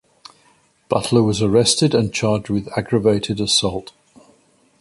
[0.89, 3.93] Butler was arrested and charged with aggravated assault.